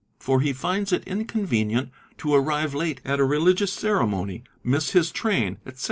for 0.17 0.41
he 0.41 0.51
finds 0.51 0.91
it 0.91 1.03
inconvenient 1.03 1.91
to 2.17 2.33
arrive 2.33 2.73
late 2.73 2.99
at 3.05 3.19
a 3.19 3.23
religious 3.23 3.71
ceremony, 3.71 4.43
hiss 4.63 4.93
his 4.93 5.11
train, 5.11 5.59
ete. 5.67 5.77